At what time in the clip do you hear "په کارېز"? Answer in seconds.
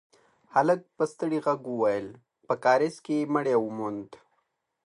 2.47-2.95